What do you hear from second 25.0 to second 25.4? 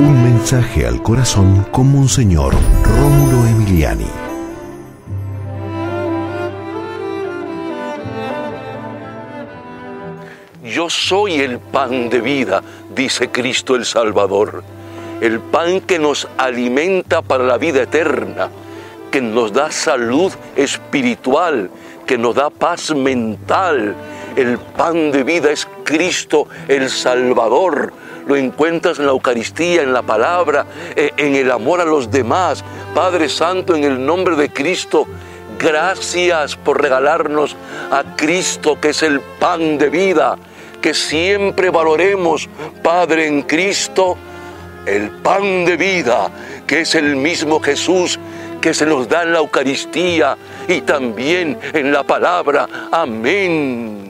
de